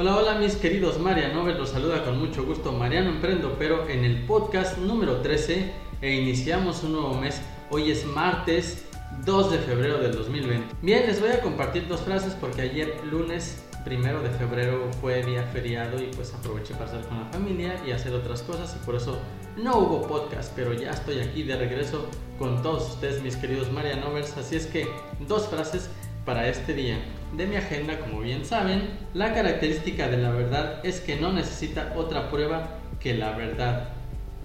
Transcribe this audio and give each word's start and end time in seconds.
Hola, 0.00 0.16
hola 0.16 0.34
mis 0.36 0.54
queridos 0.54 1.00
Marianovers, 1.00 1.58
los 1.58 1.70
saluda 1.70 2.04
con 2.04 2.20
mucho 2.20 2.44
gusto 2.44 2.70
Mariano 2.70 3.10
Emprendo, 3.10 3.56
pero 3.58 3.88
en 3.88 4.04
el 4.04 4.24
podcast 4.26 4.78
número 4.78 5.22
13 5.22 5.72
e 6.00 6.14
iniciamos 6.14 6.84
un 6.84 6.92
nuevo 6.92 7.14
mes. 7.14 7.40
Hoy 7.68 7.90
es 7.90 8.06
martes 8.06 8.86
2 9.24 9.50
de 9.50 9.58
febrero 9.58 9.98
del 9.98 10.12
2020. 10.12 10.76
Bien, 10.82 11.04
les 11.04 11.20
voy 11.20 11.30
a 11.30 11.40
compartir 11.40 11.88
dos 11.88 12.02
frases 12.02 12.32
porque 12.34 12.62
ayer 12.62 12.94
lunes 13.10 13.60
primero 13.84 14.22
de 14.22 14.30
febrero 14.30 14.88
fue 15.00 15.24
día 15.24 15.42
feriado 15.52 16.00
y 16.00 16.06
pues 16.14 16.32
aproveché 16.32 16.74
para 16.74 16.84
estar 16.84 17.08
con 17.08 17.18
la 17.18 17.26
familia 17.32 17.74
y 17.84 17.90
hacer 17.90 18.14
otras 18.14 18.42
cosas 18.42 18.76
y 18.80 18.86
por 18.86 18.94
eso 18.94 19.18
no 19.56 19.78
hubo 19.78 20.06
podcast, 20.06 20.52
pero 20.54 20.74
ya 20.74 20.92
estoy 20.92 21.18
aquí 21.18 21.42
de 21.42 21.56
regreso 21.56 22.06
con 22.38 22.62
todos 22.62 22.88
ustedes 22.90 23.20
mis 23.20 23.34
queridos 23.34 23.72
Marianovers, 23.72 24.36
así 24.36 24.54
es 24.54 24.66
que 24.66 24.86
dos 25.26 25.48
frases 25.48 25.90
para 26.28 26.46
este 26.46 26.74
día 26.74 26.98
de 27.32 27.46
mi 27.46 27.56
agenda, 27.56 27.98
como 28.00 28.20
bien 28.20 28.44
saben, 28.44 28.90
la 29.14 29.32
característica 29.32 30.08
de 30.08 30.18
la 30.18 30.28
verdad 30.28 30.84
es 30.84 31.00
que 31.00 31.16
no 31.16 31.32
necesita 31.32 31.94
otra 31.96 32.30
prueba 32.30 32.68
que 33.00 33.14
la 33.14 33.34
verdad. 33.34 33.88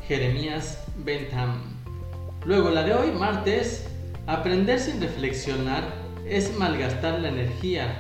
Jeremías 0.08 0.82
Bentham. 0.96 1.62
Luego 2.46 2.70
la 2.70 2.84
de 2.84 2.94
hoy, 2.94 3.12
martes, 3.12 3.86
aprender 4.28 4.80
sin 4.80 5.02
reflexionar 5.02 5.84
es 6.26 6.58
malgastar 6.58 7.20
la 7.20 7.28
energía. 7.28 7.94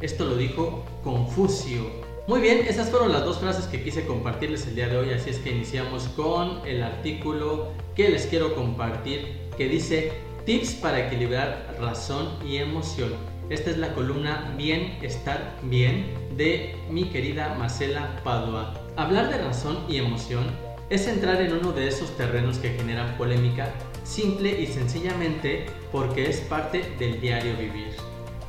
Esto 0.00 0.24
lo 0.24 0.38
dijo 0.38 0.86
Confucio. 1.04 1.90
Muy 2.28 2.40
bien, 2.40 2.60
esas 2.66 2.88
fueron 2.88 3.12
las 3.12 3.26
dos 3.26 3.38
frases 3.38 3.66
que 3.66 3.82
quise 3.82 4.06
compartirles 4.06 4.66
el 4.66 4.76
día 4.76 4.88
de 4.88 4.96
hoy, 4.96 5.10
así 5.10 5.28
es 5.28 5.40
que 5.40 5.50
iniciamos 5.50 6.04
con 6.16 6.66
el 6.66 6.82
artículo 6.82 7.72
que 7.94 8.08
les 8.08 8.24
quiero 8.28 8.54
compartir 8.54 9.36
que 9.58 9.68
dice 9.68 10.12
Tips 10.46 10.74
para 10.74 11.04
equilibrar 11.08 11.76
razón 11.80 12.28
y 12.46 12.58
emoción. 12.58 13.12
Esta 13.50 13.70
es 13.70 13.78
la 13.78 13.92
columna 13.94 14.54
Bien, 14.56 14.96
estar 15.02 15.58
bien 15.64 16.14
de 16.36 16.76
mi 16.88 17.10
querida 17.10 17.56
Marcela 17.58 18.20
Padua. 18.22 18.72
Hablar 18.94 19.28
de 19.28 19.38
razón 19.38 19.78
y 19.88 19.96
emoción 19.96 20.46
es 20.88 21.08
entrar 21.08 21.42
en 21.42 21.52
uno 21.52 21.72
de 21.72 21.88
esos 21.88 22.16
terrenos 22.16 22.58
que 22.58 22.70
generan 22.74 23.18
polémica 23.18 23.74
simple 24.04 24.60
y 24.60 24.68
sencillamente 24.68 25.66
porque 25.90 26.30
es 26.30 26.38
parte 26.42 26.94
del 26.96 27.20
diario 27.20 27.56
vivir. 27.56 27.96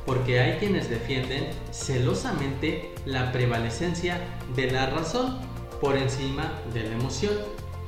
Porque 0.06 0.38
hay 0.38 0.58
quienes 0.58 0.88
defienden 0.88 1.48
celosamente 1.72 2.94
la 3.06 3.32
prevalecencia 3.32 4.20
de 4.54 4.70
la 4.70 4.86
razón 4.86 5.40
por 5.80 5.96
encima 5.96 6.52
de 6.72 6.84
la 6.84 6.94
emoción 6.94 7.32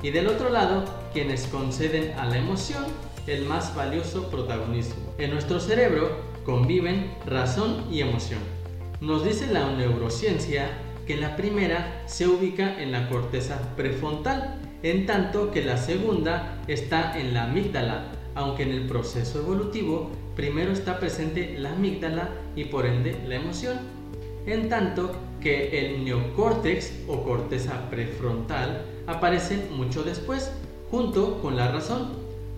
y 0.01 0.11
del 0.11 0.27
otro 0.27 0.49
lado 0.49 0.85
quienes 1.13 1.47
conceden 1.47 2.13
a 2.17 2.25
la 2.25 2.37
emoción 2.37 2.83
el 3.27 3.45
más 3.45 3.75
valioso 3.75 4.29
protagonismo. 4.29 5.13
En 5.17 5.31
nuestro 5.31 5.59
cerebro 5.59 6.09
conviven 6.45 7.13
razón 7.25 7.85
y 7.91 8.01
emoción. 8.01 8.39
Nos 8.99 9.23
dice 9.23 9.47
la 9.47 9.71
neurociencia 9.71 10.69
que 11.05 11.17
la 11.17 11.35
primera 11.35 12.03
se 12.05 12.27
ubica 12.27 12.81
en 12.81 12.91
la 12.91 13.09
corteza 13.09 13.75
prefrontal, 13.75 14.59
en 14.83 15.05
tanto 15.05 15.51
que 15.51 15.63
la 15.63 15.77
segunda 15.77 16.61
está 16.67 17.19
en 17.19 17.33
la 17.33 17.43
amígdala, 17.43 18.11
aunque 18.35 18.63
en 18.63 18.71
el 18.71 18.87
proceso 18.87 19.39
evolutivo 19.39 20.09
primero 20.35 20.71
está 20.71 20.99
presente 20.99 21.55
la 21.59 21.73
amígdala 21.73 22.29
y 22.55 22.65
por 22.65 22.85
ende 22.85 23.17
la 23.27 23.35
emoción, 23.35 23.77
en 24.45 24.69
tanto 24.69 25.11
que 25.39 25.79
el 25.79 26.05
neocórtex 26.05 26.93
o 27.07 27.23
corteza 27.23 27.89
prefrontal 27.89 28.85
aparece 29.07 29.69
mucho 29.71 30.03
después, 30.03 30.51
junto 30.89 31.41
con 31.41 31.55
la 31.55 31.71
razón. 31.71 32.09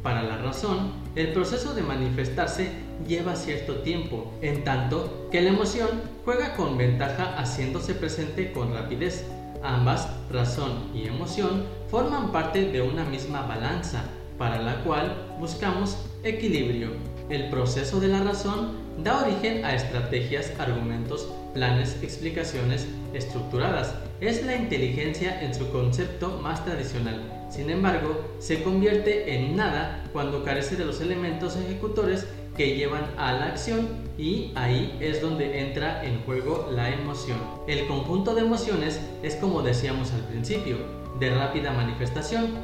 Para 0.02 0.24
la 0.24 0.38
razón, 0.38 0.92
el 1.16 1.32
proceso 1.32 1.74
de 1.74 1.82
manifestarse 1.82 2.72
lleva 3.08 3.36
cierto 3.36 3.78
tiempo, 3.78 4.34
en 4.42 4.64
tanto 4.64 5.30
que 5.32 5.42
la 5.42 5.50
emoción 5.50 5.90
juega 6.26 6.56
con 6.56 6.78
ventaja 6.78 7.38
haciéndose 7.38 7.96
presente 7.96 8.52
con 8.52 8.74
rapidez. 8.74 9.26
Ambas, 9.64 10.10
razón 10.30 10.92
y 10.94 11.08
emoción, 11.08 11.64
forman 11.90 12.34
parte 12.34 12.66
de 12.70 12.82
una 12.82 13.06
misma 13.06 13.44
balanza, 13.44 14.04
para 14.38 14.62
la 14.62 14.84
cual 14.84 15.36
buscamos 15.40 15.98
equilibrio. 16.24 17.13
El 17.30 17.50
proceso 17.50 18.00
de 18.00 18.10
la 18.10 18.24
razón 18.24 18.72
da 19.04 19.24
origen 19.24 19.66
a 19.66 19.76
estrategias, 19.76 20.52
argumentos, 20.60 21.30
planes, 21.54 21.98
explicaciones 22.02 22.88
estructuradas. 23.14 23.96
Es 24.22 24.46
la 24.46 24.56
inteligencia 24.56 25.42
en 25.42 25.54
su 25.54 25.70
concepto 25.72 26.40
más 26.42 26.64
tradicional 26.64 27.44
sin 27.54 27.70
embargo, 27.70 28.20
se 28.40 28.64
convierte 28.64 29.36
en 29.36 29.56
nada 29.56 30.04
cuando 30.12 30.44
carece 30.44 30.76
de 30.76 30.86
los 30.86 31.02
elementos 31.02 31.56
ejecutores 31.56 32.26
que 32.58 32.76
llevan 32.76 33.06
a 33.16 33.34
la 33.34 33.46
acción 33.46 33.90
y 34.18 34.52
ahí 34.56 34.98
es 35.00 35.22
donde 35.22 35.60
entra 35.62 36.04
en 36.04 36.24
juego 36.24 36.70
la 36.72 36.90
emoción. 36.90 37.38
El 37.68 37.86
conjunto 37.86 38.34
de 38.34 38.42
emociones 38.42 39.00
es 39.22 39.36
como 39.36 39.62
decíamos 39.62 40.12
al 40.14 40.22
principio, 40.22 40.78
de 41.20 41.30
rápida 41.30 41.72
manifestación, 41.74 42.56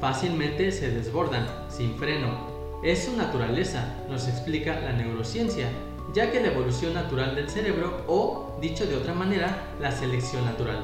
fácilmente 0.00 0.70
se 0.70 0.92
desbordan, 0.92 1.48
sin 1.68 1.96
freno. 1.96 2.55
Es 2.86 3.06
su 3.06 3.16
naturaleza, 3.16 3.84
nos 4.08 4.28
explica 4.28 4.80
la 4.80 4.92
neurociencia, 4.92 5.66
ya 6.14 6.30
que 6.30 6.40
la 6.40 6.52
evolución 6.52 6.94
natural 6.94 7.34
del 7.34 7.50
cerebro 7.50 8.04
o, 8.06 8.56
dicho 8.60 8.86
de 8.86 8.94
otra 8.94 9.12
manera, 9.12 9.74
la 9.80 9.90
selección 9.90 10.44
natural 10.44 10.78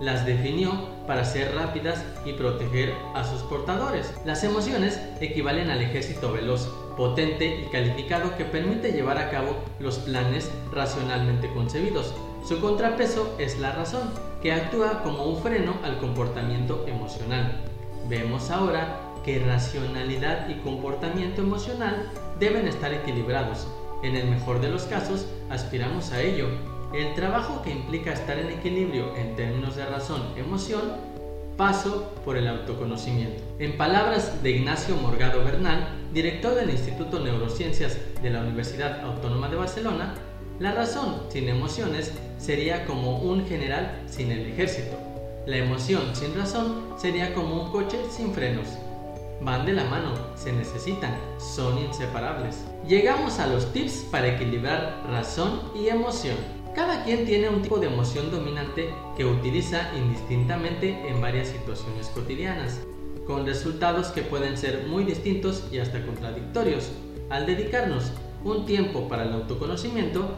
las 0.00 0.26
definió 0.26 0.88
para 1.06 1.24
ser 1.24 1.54
rápidas 1.54 2.04
y 2.24 2.32
proteger 2.32 2.92
a 3.14 3.22
sus 3.22 3.42
portadores. 3.42 4.12
Las 4.24 4.42
emociones 4.42 5.00
equivalen 5.20 5.70
al 5.70 5.80
ejército 5.80 6.32
veloz, 6.32 6.66
potente 6.96 7.64
y 7.64 7.70
calificado 7.70 8.36
que 8.36 8.44
permite 8.44 8.90
llevar 8.90 9.18
a 9.18 9.30
cabo 9.30 9.54
los 9.78 9.98
planes 9.98 10.50
racionalmente 10.72 11.48
concebidos. 11.52 12.12
Su 12.44 12.60
contrapeso 12.60 13.36
es 13.38 13.60
la 13.60 13.70
razón, 13.70 14.10
que 14.42 14.52
actúa 14.52 15.04
como 15.04 15.24
un 15.26 15.40
freno 15.40 15.76
al 15.84 15.98
comportamiento 15.98 16.84
emocional. 16.88 17.73
Vemos 18.08 18.50
ahora 18.50 19.00
que 19.24 19.38
racionalidad 19.38 20.48
y 20.48 20.56
comportamiento 20.56 21.40
emocional 21.40 22.10
deben 22.38 22.68
estar 22.68 22.92
equilibrados. 22.92 23.66
En 24.02 24.16
el 24.16 24.28
mejor 24.28 24.60
de 24.60 24.68
los 24.68 24.82
casos, 24.82 25.26
aspiramos 25.48 26.12
a 26.12 26.20
ello, 26.20 26.48
el 26.92 27.14
trabajo 27.14 27.62
que 27.62 27.70
implica 27.70 28.12
estar 28.12 28.38
en 28.38 28.50
equilibrio 28.50 29.16
en 29.16 29.34
términos 29.34 29.76
de 29.76 29.86
razón, 29.86 30.22
emoción, 30.36 30.82
paso 31.56 32.12
por 32.24 32.36
el 32.36 32.46
autoconocimiento. 32.46 33.42
En 33.58 33.76
palabras 33.76 34.42
de 34.42 34.50
Ignacio 34.50 34.96
Morgado 34.96 35.42
Bernal, 35.44 35.88
director 36.12 36.54
del 36.54 36.70
Instituto 36.70 37.20
Neurociencias 37.20 37.98
de 38.22 38.30
la 38.30 38.40
Universidad 38.40 39.00
Autónoma 39.00 39.48
de 39.48 39.56
Barcelona, 39.56 40.14
la 40.58 40.72
razón 40.72 41.22
sin 41.30 41.48
emociones 41.48 42.12
sería 42.38 42.84
como 42.86 43.18
un 43.20 43.46
general 43.46 44.02
sin 44.06 44.30
el 44.30 44.46
ejército. 44.46 45.13
La 45.46 45.58
emoción 45.58 46.16
sin 46.16 46.34
razón 46.34 46.94
sería 46.96 47.34
como 47.34 47.64
un 47.64 47.70
coche 47.70 47.98
sin 48.08 48.32
frenos. 48.32 48.66
Van 49.42 49.66
de 49.66 49.74
la 49.74 49.84
mano, 49.84 50.14
se 50.36 50.54
necesitan, 50.54 51.14
son 51.38 51.78
inseparables. 51.78 52.64
Llegamos 52.88 53.38
a 53.38 53.46
los 53.46 53.70
tips 53.74 54.06
para 54.10 54.28
equilibrar 54.28 55.02
razón 55.10 55.60
y 55.74 55.88
emoción. 55.88 56.36
Cada 56.74 57.04
quien 57.04 57.26
tiene 57.26 57.50
un 57.50 57.60
tipo 57.60 57.78
de 57.78 57.88
emoción 57.88 58.30
dominante 58.30 58.88
que 59.18 59.26
utiliza 59.26 59.90
indistintamente 59.94 61.06
en 61.06 61.20
varias 61.20 61.48
situaciones 61.48 62.08
cotidianas, 62.14 62.80
con 63.26 63.44
resultados 63.44 64.08
que 64.08 64.22
pueden 64.22 64.56
ser 64.56 64.86
muy 64.86 65.04
distintos 65.04 65.64
y 65.70 65.78
hasta 65.78 66.06
contradictorios. 66.06 66.90
Al 67.28 67.44
dedicarnos 67.44 68.12
un 68.44 68.64
tiempo 68.64 69.08
para 69.08 69.24
el 69.24 69.32
autoconocimiento, 69.34 70.30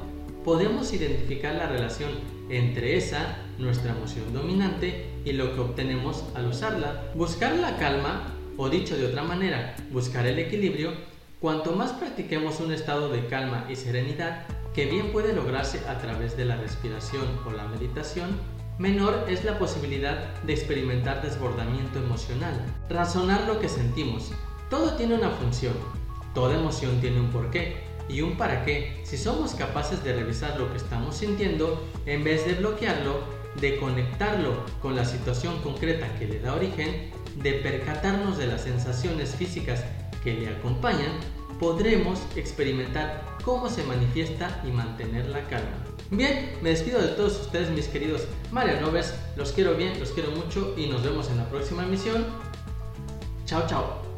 podemos 0.47 0.93
identificar 0.93 1.57
la 1.57 1.67
relación 1.67 2.13
entre 2.51 2.97
esa, 2.97 3.37
nuestra 3.59 3.91
emoción 3.91 4.33
dominante, 4.33 5.11
y 5.25 5.33
lo 5.33 5.53
que 5.53 5.61
obtenemos 5.61 6.25
al 6.37 6.47
usarla. 6.47 7.11
Buscar 7.17 7.57
la 7.57 7.77
calma, 7.79 8.33
o 8.57 8.69
dicho 8.69 8.97
de 8.97 9.07
otra 9.07 9.25
manera, 9.25 9.75
buscar 9.91 10.25
el 10.25 10.39
equilibrio, 10.39 10.93
cuanto 11.41 11.73
más 11.73 11.93
practiquemos 11.95 12.61
un 12.61 12.73
estado 12.73 13.09
de 13.09 13.27
calma 13.27 13.67
y 13.69 13.75
serenidad, 13.75 14.47
que 14.73 14.87
bien 14.87 15.11
puede 15.11 15.33
lograrse 15.33 15.81
a 15.89 15.99
través 15.99 16.37
de 16.37 16.45
la 16.45 16.55
respiración 16.55 17.25
o 17.45 17.51
la 17.51 17.67
meditación, 17.67 18.39
menor 18.79 19.27
es 19.29 19.45
la 19.45 19.59
posibilidad 19.59 20.33
de 20.45 20.53
experimentar 20.53 21.23
desbordamiento 21.23 21.99
emocional. 21.99 22.55
Razonar 22.89 23.49
lo 23.49 23.59
que 23.59 23.69
sentimos. 23.69 24.31
Todo 24.71 24.95
tiene 24.95 25.17
una 25.17 25.31
función. 25.31 25.75
Toda 26.35 26.55
emoción 26.55 27.01
tiene 27.01 27.19
un 27.19 27.31
porqué 27.31 27.96
y 28.09 28.21
un 28.23 28.37
para 28.37 28.65
qué. 28.65 29.01
Si 29.05 29.17
somos 29.17 29.55
capaces 29.55 30.03
de 30.05 30.15
revisar 30.15 30.59
lo 30.59 30.71
que 30.71 30.77
estamos 30.77 31.17
sintiendo, 31.17 31.85
en 32.07 32.25
vez 32.25 32.47
de 32.47 32.55
bloquearlo, 32.55 33.21
de 33.61 33.77
conectarlo 33.79 34.65
con 34.83 34.97
la 34.97 35.05
situación 35.05 35.61
concreta 35.63 36.15
que 36.19 36.27
le 36.27 36.41
da 36.41 36.55
origen, 36.55 37.11
de 37.37 37.53
percatarnos 37.55 38.39
de 38.39 38.47
las 38.47 38.63
sensaciones 38.63 39.35
físicas 39.35 39.85
que 40.23 40.35
le 40.35 40.49
acompañan, 40.49 41.13
podremos 41.59 42.21
experimentar 42.37 43.25
cómo 43.45 43.69
se 43.69 43.83
manifiesta 43.85 44.61
y 44.67 44.71
mantener 44.71 45.27
la 45.27 45.43
calma. 45.49 45.85
Bien, 46.11 46.53
me 46.63 46.71
despido 46.71 47.01
de 47.01 47.09
todos 47.09 47.41
ustedes 47.41 47.71
mis 47.71 47.89
queridos 47.89 48.27
Marianovers, 48.53 49.15
los 49.37 49.53
quiero 49.53 49.75
bien, 49.75 49.99
los 49.99 50.11
quiero 50.11 50.31
mucho 50.31 50.75
y 50.77 50.87
nos 50.87 51.03
vemos 51.03 51.29
en 51.31 51.39
la 51.39 51.49
próxima 51.49 51.85
emisión. 51.85 52.27
Chao, 53.45 53.67
chao. 53.67 54.06